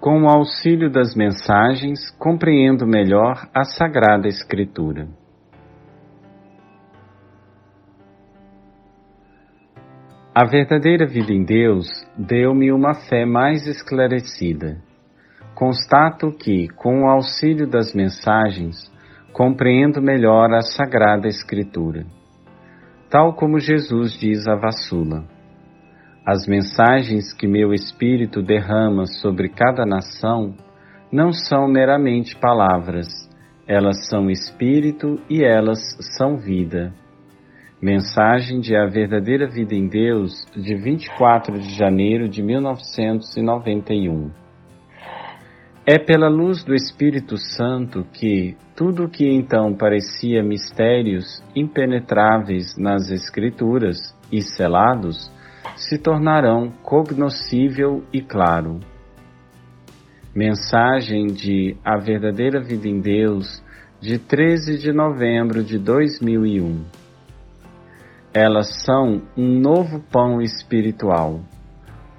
[0.00, 5.08] Com o auxílio das mensagens, compreendo melhor a Sagrada Escritura.
[10.32, 14.80] A verdadeira vida em Deus deu-me uma fé mais esclarecida.
[15.52, 18.76] Constato que, com o auxílio das mensagens,
[19.32, 22.06] compreendo melhor a Sagrada Escritura.
[23.10, 25.37] Tal como Jesus diz a Vassula.
[26.30, 30.54] As mensagens que meu espírito derrama sobre cada nação
[31.10, 33.06] não são meramente palavras,
[33.66, 35.78] elas são espírito e elas
[36.18, 36.92] são vida.
[37.80, 44.30] Mensagem de A Verdadeira Vida em Deus, de 24 de janeiro de 1991.
[45.86, 53.10] É pela luz do Espírito Santo que tudo o que então parecia mistérios impenetráveis nas
[53.10, 53.96] Escrituras
[54.30, 55.37] e selados
[55.76, 58.80] se tornarão cognoscível e claro.
[60.34, 63.62] Mensagem de A Verdadeira Vida em Deus,
[64.00, 66.84] de 13 de novembro de 2001.
[68.32, 71.40] Elas são um novo pão espiritual,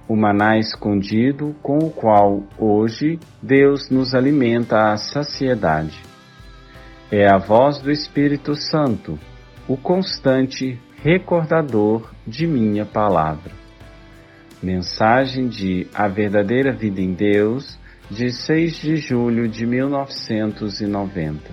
[0.07, 6.01] o maná escondido com o qual hoje Deus nos alimenta à saciedade.
[7.11, 9.17] É a voz do Espírito Santo,
[9.67, 13.53] o constante recordador de minha palavra.
[14.61, 17.79] Mensagem de A Verdadeira Vida em Deus,
[18.11, 21.51] de 6 de julho de 1990.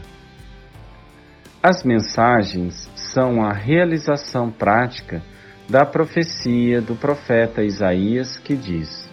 [1.62, 5.22] As mensagens são a realização prática
[5.68, 9.08] da profecia do profeta Isaías que diz: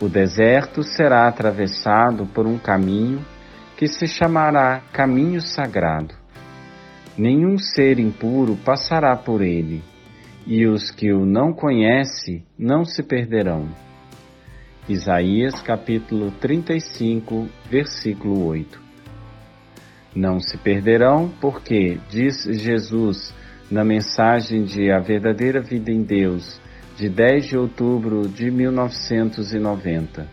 [0.00, 3.24] O deserto será atravessado por um caminho
[3.76, 6.23] que se chamará Caminho Sagrado
[7.16, 9.82] nenhum ser impuro passará por ele,
[10.46, 13.68] e os que o não conhecem não se perderão.
[14.88, 18.82] Isaías capítulo 35, versículo 8.
[20.14, 23.34] Não se perderão porque, diz Jesus
[23.70, 26.60] na mensagem de A Verdadeira Vida em Deus,
[26.96, 30.28] de 10 de outubro de 1990.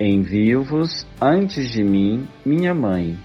[0.00, 3.16] Envio-vos antes de mim, minha mãe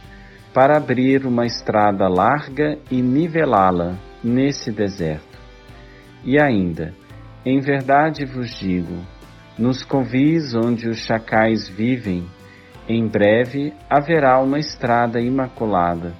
[0.60, 5.40] para abrir uma estrada larga e nivelá-la nesse deserto.
[6.22, 6.94] E ainda,
[7.46, 8.98] em verdade vos digo,
[9.58, 12.28] nos convis onde os chacais vivem,
[12.90, 16.14] em breve haverá uma estrada imaculada,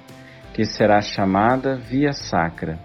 [0.54, 2.78] que será chamada Via Sacra.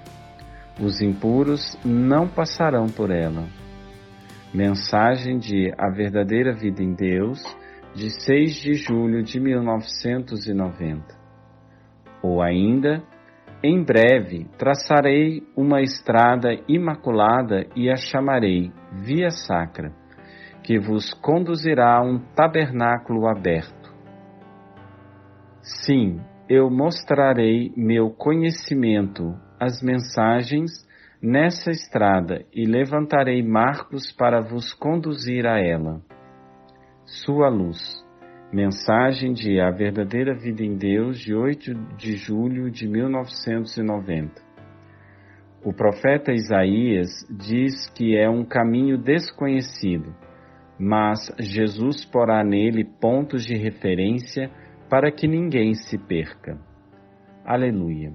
[0.77, 3.47] Os impuros não passarão por ela.
[4.53, 7.41] Mensagem de A Verdadeira Vida em Deus,
[7.95, 11.14] de 6 de julho de 1990.
[12.25, 13.03] Ou ainda,
[13.63, 19.93] em breve traçarei uma estrada imaculada e a chamarei Via Sacra,
[20.63, 23.93] que vos conduzirá a um tabernáculo aberto.
[25.61, 26.19] Sim,
[26.49, 30.71] eu mostrarei meu conhecimento, as mensagens
[31.21, 36.01] nessa estrada e levantarei marcos para vos conduzir a ela.
[37.05, 38.04] Sua luz.
[38.53, 44.41] Mensagem de A Verdadeira Vida em Deus, de 8 de julho de 1990.
[45.63, 50.15] O profeta Isaías diz que é um caminho desconhecido,
[50.79, 54.51] mas Jesus porá nele pontos de referência
[54.87, 56.55] para que ninguém se perca.
[57.43, 58.13] Aleluia.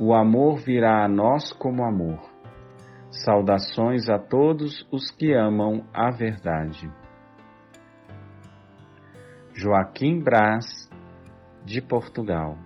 [0.00, 2.18] O amor virá a nós como amor.
[3.24, 6.90] Saudações a todos os que amam a verdade.
[9.60, 10.88] Joaquim Brás,
[11.66, 12.56] de Portugal.